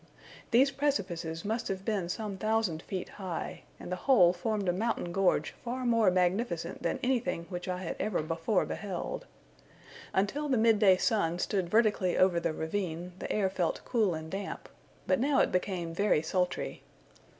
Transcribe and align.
These 0.49 0.71
precipices 0.71 1.45
must 1.45 1.67
have 1.67 1.85
been 1.85 2.09
some 2.09 2.35
thousand 2.35 2.81
feet 2.81 3.07
high; 3.07 3.61
and 3.79 3.91
the 3.91 3.95
whole 4.07 4.33
formed 4.33 4.67
a 4.67 4.73
mountain 4.73 5.11
gorge 5.11 5.51
far 5.63 5.85
more 5.85 6.09
magnificent 6.09 6.81
than 6.81 6.97
anything 7.03 7.45
which 7.49 7.67
I 7.67 7.83
had 7.83 7.97
ever 7.99 8.23
before 8.23 8.65
beheld. 8.65 9.27
Until 10.11 10.49
the 10.49 10.57
midday 10.57 10.97
sun 10.97 11.37
stood 11.37 11.69
vertically 11.69 12.17
over 12.17 12.39
the 12.39 12.51
ravine, 12.51 13.11
the 13.19 13.31
air 13.31 13.47
felt 13.47 13.81
cool 13.85 14.15
and 14.15 14.31
damp, 14.31 14.69
but 15.05 15.19
now 15.19 15.37
it 15.37 15.51
became 15.51 15.93
very 15.93 16.23
sultry. 16.23 16.81